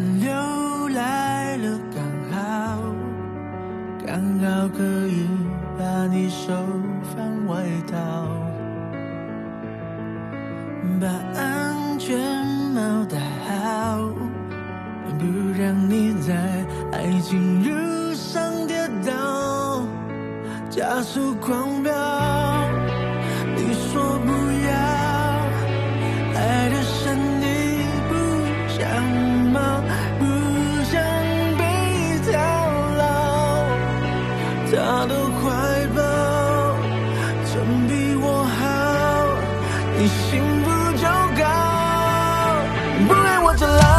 [0.00, 2.02] 人流来了刚
[2.32, 2.82] 好
[4.06, 5.26] 刚好可以
[5.78, 6.54] 把你手
[7.14, 8.26] 放外套
[10.98, 11.06] 把
[11.38, 12.18] 安全
[12.74, 14.08] 帽戴好
[15.18, 15.26] 不
[15.60, 16.34] 让你在
[16.92, 19.84] 爱情路上跌倒
[20.70, 22.39] 加速狂飙。
[40.00, 41.44] 你幸福就够。
[43.06, 43.89] 不爱我就老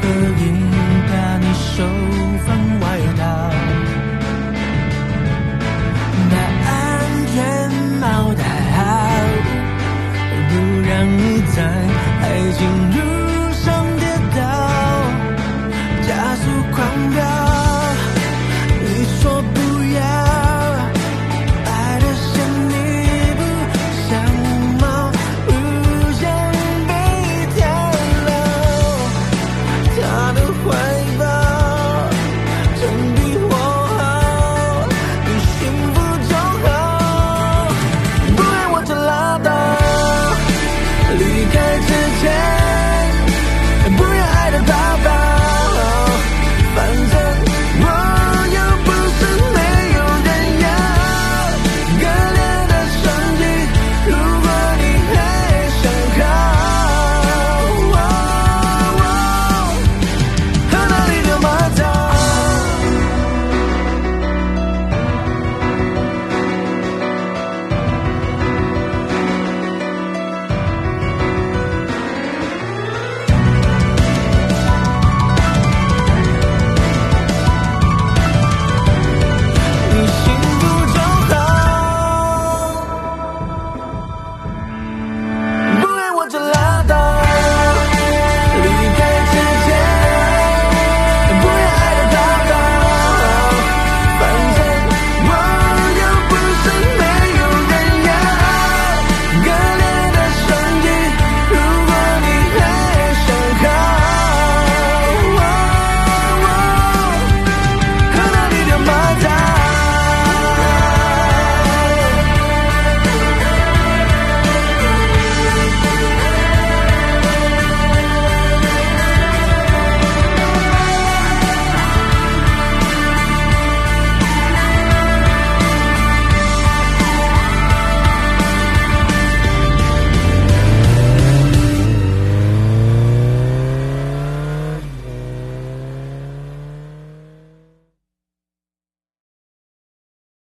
[0.00, 0.04] 可
[0.40, 0.42] 以
[1.08, 1.76] 把你手
[2.44, 2.48] 放
[2.80, 2.84] 外
[3.18, 3.20] 套，
[6.30, 6.34] 把
[6.66, 6.70] 安
[7.34, 7.36] 全
[8.00, 8.42] 帽戴
[8.76, 8.78] 好，
[10.48, 10.52] 不
[10.88, 11.20] 让你
[11.54, 11.56] 在
[12.22, 12.60] 爱情
[12.92, 12.97] 里。